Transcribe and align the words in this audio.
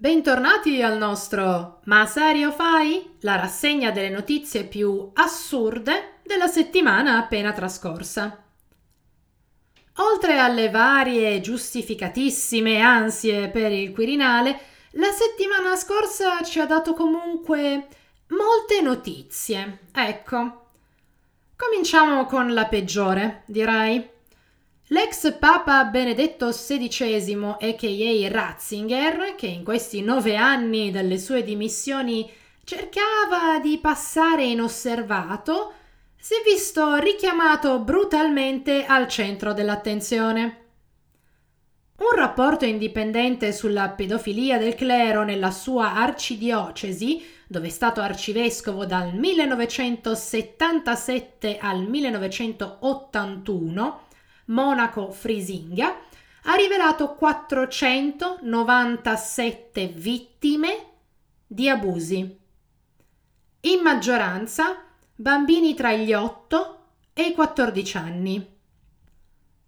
Bentornati 0.00 0.80
al 0.80 0.96
nostro 0.96 1.80
Ma 1.86 2.06
serio 2.06 2.52
fai? 2.52 3.16
La 3.22 3.34
rassegna 3.34 3.90
delle 3.90 4.10
notizie 4.10 4.62
più 4.62 5.10
assurde 5.12 6.20
della 6.22 6.46
settimana 6.46 7.18
appena 7.18 7.52
trascorsa. 7.52 8.44
Oltre 9.96 10.38
alle 10.38 10.70
varie 10.70 11.40
giustificatissime 11.40 12.80
ansie 12.80 13.48
per 13.48 13.72
il 13.72 13.90
Quirinale, 13.90 14.60
la 14.92 15.10
settimana 15.10 15.74
scorsa 15.74 16.44
ci 16.44 16.60
ha 16.60 16.66
dato 16.66 16.94
comunque 16.94 17.88
molte 18.28 18.80
notizie. 18.80 19.88
Ecco. 19.92 20.66
Cominciamo 21.56 22.24
con 22.26 22.54
la 22.54 22.66
peggiore, 22.66 23.42
direi. 23.46 24.08
L'ex 24.90 25.36
Papa 25.38 25.84
Benedetto 25.84 26.48
XVI, 26.48 27.56
a.k.a. 27.60 28.28
Ratzinger, 28.30 29.34
che 29.34 29.46
in 29.46 29.62
questi 29.62 30.00
nove 30.00 30.34
anni 30.34 30.90
dalle 30.90 31.18
sue 31.18 31.42
dimissioni 31.42 32.26
cercava 32.64 33.58
di 33.60 33.76
passare 33.76 34.44
inosservato, 34.44 35.74
si 36.18 36.32
è 36.32 36.38
visto 36.42 36.96
richiamato 36.96 37.80
brutalmente 37.80 38.86
al 38.86 39.08
centro 39.08 39.52
dell'attenzione. 39.52 40.62
Un 41.98 42.16
rapporto 42.16 42.64
indipendente 42.64 43.52
sulla 43.52 43.90
pedofilia 43.90 44.56
del 44.56 44.74
clero 44.74 45.22
nella 45.22 45.50
sua 45.50 45.96
arcidiocesi, 45.96 47.22
dove 47.46 47.66
è 47.66 47.70
stato 47.70 48.00
arcivescovo 48.00 48.86
dal 48.86 49.14
1977 49.14 51.58
al 51.58 51.82
1981, 51.82 54.06
Monaco 54.48 55.10
Frisinga, 55.10 56.00
ha 56.44 56.54
rivelato 56.54 57.14
497 57.14 59.88
vittime 59.88 60.84
di 61.46 61.68
abusi. 61.68 62.38
In 63.60 63.80
maggioranza 63.82 64.84
bambini 65.14 65.74
tra 65.74 65.92
gli 65.92 66.12
8 66.12 66.78
e 67.12 67.22
i 67.22 67.34
14 67.34 67.96
anni. 67.96 68.56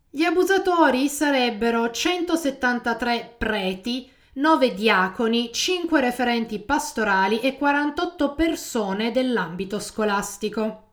Gli 0.09 0.23
abusatori 0.23 1.09
sarebbero 1.09 1.91
173 1.91 3.35
preti, 3.37 4.09
9 4.35 4.75
diaconi, 4.75 5.53
5 5.53 6.01
referenti 6.01 6.61
pastorali 6.61 7.41
e 7.41 7.59
48 7.59 8.35
persone 8.35 9.11
dell'ambito 9.13 9.79
scolastico. 9.79 10.90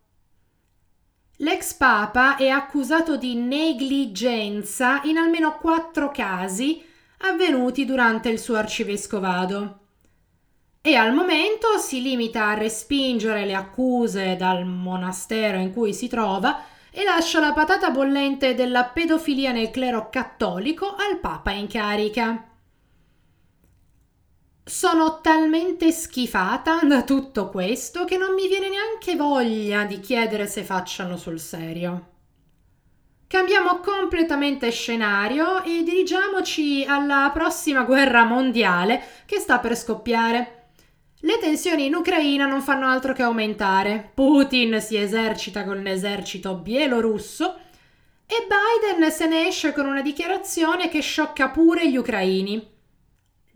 L'ex 1.42 1.76
papa 1.76 2.36
è 2.36 2.48
accusato 2.48 3.16
di 3.16 3.36
negligenza 3.36 5.02
in 5.04 5.18
almeno 5.18 5.58
quattro 5.58 6.10
casi 6.10 6.84
avvenuti 7.20 7.86
durante 7.86 8.30
il 8.30 8.40
suo 8.40 8.56
arcivescovado. 8.56 9.80
E 10.82 10.96
al 10.96 11.14
momento 11.14 11.78
si 11.78 12.02
limita 12.02 12.48
a 12.48 12.56
respingere 12.56 13.46
le 13.46 13.54
accuse 13.54 14.36
dal 14.36 14.66
monastero 14.66 15.60
in 15.60 15.74
cui 15.74 15.94
si 15.94 16.08
trova 16.08 16.64
e 16.90 17.04
lascia 17.04 17.40
la 17.40 17.54
patata 17.54 17.92
bollente 17.92 18.56
della 18.56 18.86
pedofilia 18.86 19.52
nel 19.52 19.70
clero 19.70 20.10
cattolico 20.10 20.96
al 20.96 21.20
papa 21.20 21.52
in 21.52 21.68
carica. 21.68 22.47
Sono 24.68 25.22
talmente 25.22 25.94
schifata 25.94 26.82
da 26.84 27.04
tutto 27.04 27.48
questo 27.48 28.04
che 28.04 28.18
non 28.18 28.34
mi 28.34 28.50
viene 28.50 28.68
neanche 28.68 29.16
voglia 29.16 29.86
di 29.86 30.02
chiedere 30.02 30.46
se 30.46 30.64
facciano 30.64 31.16
sul 31.16 31.40
serio. 31.40 32.08
Cambiamo 33.28 33.78
completamente 33.78 34.70
scenario 34.72 35.64
e 35.64 35.84
dirigiamoci 35.84 36.84
alla 36.86 37.32
prossima 37.34 37.84
guerra 37.84 38.26
mondiale 38.26 39.02
che 39.26 39.40
sta 39.40 39.60
per 39.60 39.78
scoppiare. 39.78 40.72
Le 41.22 41.38
tensioni 41.40 41.86
in 41.86 41.95
Ucraina 41.95 42.45
non 42.45 42.62
fanno 42.62 42.88
altro 42.88 43.14
che 43.14 43.23
aumentare. 43.23 44.12
Putin 44.14 44.82
si 44.82 44.98
esercita 44.98 45.64
con 45.64 45.82
l'esercito 45.82 46.55
bielorusso 46.55 47.55
e 48.26 48.45
Biden 48.45 49.10
se 49.11 49.28
ne 49.28 49.48
esce 49.48 49.72
con 49.72 49.86
una 49.86 50.02
dichiarazione 50.02 50.89
che 50.89 50.99
sciocca 50.99 51.52
pure 51.52 51.89
gli 51.89 51.95
ucraini. 51.95 52.76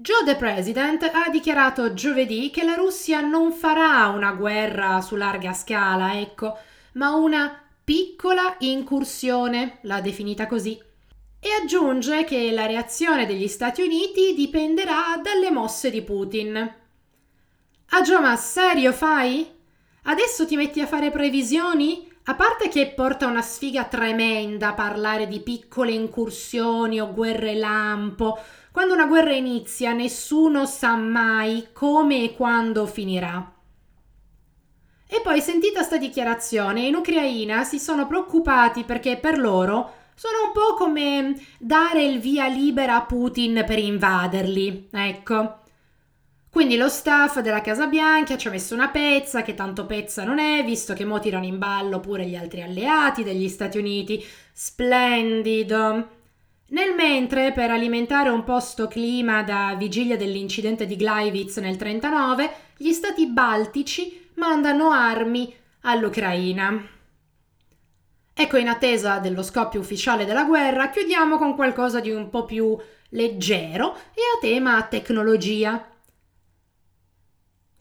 Joe 0.02 0.24
the 0.26 0.36
President 0.36 1.04
ha 1.14 1.30
dichiarato 1.30 1.94
giovedì 1.94 2.50
che 2.50 2.64
la 2.64 2.74
Russia 2.74 3.22
non 3.22 3.52
farà 3.52 4.08
una 4.08 4.32
guerra 4.32 5.00
su 5.00 5.16
larga 5.16 5.54
scala, 5.54 6.20
ecco, 6.20 6.58
ma 6.94 7.14
una 7.14 7.62
piccola 7.84 8.56
incursione, 8.62 9.78
l'ha 9.82 10.02
definita 10.02 10.48
così. 10.48 10.76
E 11.40 11.50
aggiunge 11.62 12.24
che 12.24 12.50
la 12.50 12.66
reazione 12.66 13.28
degli 13.28 13.48
Stati 13.48 13.84
Uniti 13.84 14.34
dipenderà 14.34 15.22
dalle 15.22 15.52
mosse 15.52 15.92
di 15.92 16.02
Putin. 16.02 16.76
Ah 17.90 18.02
Joe, 18.02 18.22
ma 18.22 18.36
serio 18.38 18.94
fai? 18.94 19.48
Adesso 20.06 20.48
ti 20.48 20.56
metti 20.56 20.82
a 20.82 20.88
fare 20.88 21.12
previsioni? 21.12 22.12
A 22.24 22.34
parte 22.34 22.70
che 22.70 22.88
porta 22.88 23.28
una 23.28 23.42
sfiga 23.44 23.84
tremenda 23.84 24.74
parlare 24.74 25.28
di 25.28 25.42
piccole 25.42 25.92
incursioni 25.92 27.00
o 27.00 27.12
guerre 27.12 27.56
lampo, 27.56 28.40
quando 28.72 28.94
una 28.94 29.06
guerra 29.06 29.34
inizia 29.34 29.92
nessuno 29.92 30.66
sa 30.66 30.96
mai 30.96 31.68
come 31.74 32.24
e 32.24 32.34
quando 32.34 32.86
finirà. 32.86 33.54
E 35.08 35.20
poi 35.22 35.42
sentita 35.42 35.84
sta 35.84 35.98
dichiarazione, 35.98 36.88
in 36.88 36.96
Ucraina 36.96 37.66
si 37.66 37.80
sono 37.80 38.08
preoccupati 38.08 38.86
perché 38.86 39.18
per 39.18 39.38
loro 39.38 39.96
sono 40.16 40.46
un 40.46 40.52
po' 40.54 40.76
come 40.76 41.36
dare 41.58 42.04
il 42.04 42.20
via 42.20 42.48
libera 42.48 42.96
a 42.96 43.02
Putin 43.02 43.64
per 43.68 43.78
invaderli, 43.78 44.88
ecco. 44.90 45.60
Quindi 46.50 46.78
lo 46.78 46.90
staff 46.90 47.40
della 47.40 47.62
Casa 47.62 47.88
Bianca 47.88 48.38
ci 48.38 48.48
ha 48.48 48.52
messo 48.52 48.74
una 48.74 48.90
pezza, 48.90 49.42
che 49.42 49.54
tanto 49.54 49.86
pezza 49.86 50.24
non 50.24 50.38
è, 50.38 50.64
visto 50.64 50.94
che 50.94 51.06
mo 51.06 51.20
tirano 51.20 51.46
in 51.46 51.58
ballo 51.58 52.00
pure 52.00 52.26
gli 52.26 52.36
altri 52.36 52.62
alleati 52.62 53.24
degli 53.24 53.48
Stati 53.48 53.78
Uniti. 53.78 54.24
Splendido. 54.54 56.21
Nel 56.72 56.94
mentre, 56.96 57.52
per 57.52 57.70
alimentare 57.70 58.30
un 58.30 58.44
po' 58.46 58.62
sto 58.62 58.88
clima 58.88 59.44
da 59.44 59.76
vigilia 59.78 60.16
dell'incidente 60.16 60.86
di 60.86 60.96
Gleiwitz 60.96 61.58
nel 61.58 61.76
1939, 61.78 62.56
gli 62.78 62.94
stati 62.94 63.28
baltici 63.28 64.30
mandano 64.36 64.92
armi 64.92 65.54
all'Ucraina. 65.82 66.82
Ecco, 68.34 68.56
in 68.56 68.70
attesa 68.70 69.20
dello 69.20 69.44
scoppio 69.44 69.82
ufficiale 69.82 70.24
della 70.24 70.46
guerra, 70.46 70.90
chiudiamo 70.90 71.38
con 71.38 71.56
qualcosa 71.56 72.00
di 72.00 72.10
un 72.10 72.30
po' 72.30 72.46
più 72.46 72.78
leggero 73.10 73.94
e 74.14 74.22
a 74.22 74.40
tema 74.40 74.82
tecnologia. 74.84 75.86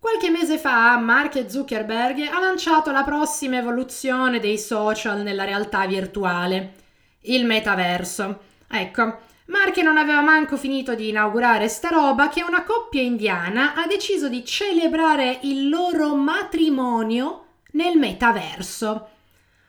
Qualche 0.00 0.30
mese 0.30 0.58
fa 0.58 0.98
Mark 0.98 1.48
Zuckerberg 1.48 2.26
ha 2.26 2.40
lanciato 2.40 2.90
la 2.90 3.04
prossima 3.04 3.58
evoluzione 3.58 4.40
dei 4.40 4.58
social 4.58 5.22
nella 5.22 5.44
realtà 5.44 5.86
virtuale, 5.86 6.74
il 7.20 7.46
metaverso. 7.46 8.48
Ecco, 8.72 9.18
Mark 9.46 9.76
non 9.78 9.96
aveva 9.96 10.20
manco 10.20 10.56
finito 10.56 10.94
di 10.94 11.08
inaugurare 11.08 11.68
sta 11.68 11.88
roba 11.88 12.28
che 12.28 12.44
una 12.44 12.62
coppia 12.62 13.02
indiana 13.02 13.74
ha 13.74 13.84
deciso 13.86 14.28
di 14.28 14.44
celebrare 14.44 15.40
il 15.42 15.68
loro 15.68 16.14
matrimonio 16.14 17.46
nel 17.72 17.98
metaverso. 17.98 19.08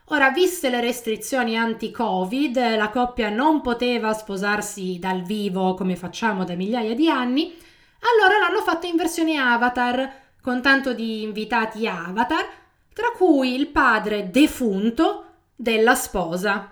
Ora, 0.05 0.29
viste 0.29 0.69
le 0.69 0.81
restrizioni 0.81 1.57
anti-Covid, 1.57 2.75
la 2.75 2.89
coppia 2.89 3.29
non 3.29 3.61
poteva 3.61 4.13
sposarsi 4.13 4.99
dal 4.99 5.23
vivo 5.23 5.73
come 5.73 5.95
facciamo 5.95 6.43
da 6.43 6.53
migliaia 6.53 6.93
di 6.93 7.09
anni, 7.09 7.57
allora 8.01 8.37
l'hanno 8.37 8.61
fatto 8.61 8.85
in 8.85 8.97
versione 8.97 9.37
avatar, 9.37 10.13
con 10.41 10.61
tanto 10.61 10.93
di 10.93 11.23
invitati 11.23 11.87
avatar, 11.87 12.45
tra 12.93 13.11
cui 13.15 13.55
il 13.55 13.67
padre 13.67 14.29
defunto 14.29 15.25
della 15.55 15.95
sposa. 15.95 16.71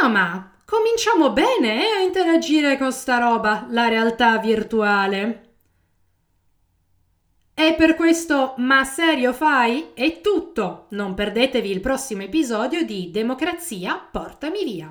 No, 0.00 0.08
ma 0.08 0.53
Cominciamo 0.66 1.30
bene 1.30 1.84
eh, 1.84 1.90
a 1.98 2.00
interagire 2.00 2.78
con 2.78 2.90
sta 2.90 3.18
roba, 3.18 3.66
la 3.68 3.88
realtà 3.88 4.38
virtuale. 4.38 5.40
E 7.52 7.74
per 7.76 7.94
questo 7.94 8.54
Ma 8.56 8.82
serio 8.84 9.32
fai? 9.32 9.90
È 9.94 10.20
tutto! 10.20 10.86
Non 10.90 11.14
perdetevi 11.14 11.70
il 11.70 11.80
prossimo 11.80 12.22
episodio 12.22 12.82
di 12.84 13.10
Democrazia 13.10 13.96
portami 14.10 14.64
via. 14.64 14.90